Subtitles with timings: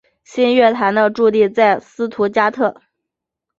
[0.23, 2.81] 新乐团的驻地在斯图加特。